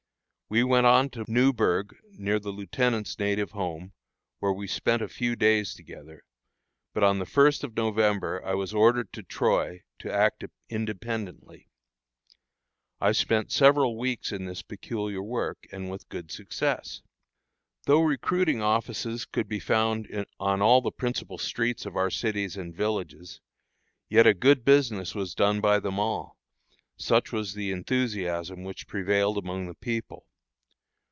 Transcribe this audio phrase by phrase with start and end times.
[0.53, 3.93] We went on to Newburgh, near the lieutenant's native home,
[4.39, 6.25] where we spent a few days together,
[6.93, 11.69] but on the first of November I was ordered to Troy, to act independently.
[12.99, 17.01] I spent several weeks in this peculiar work, and with good success.
[17.85, 22.75] Though recruiting offices could be found on all the principal streets of our cities and
[22.75, 23.39] villages,
[24.09, 26.35] yet a good business was done by them all,
[26.97, 30.27] such was the enthusiasm which prevailed among the people.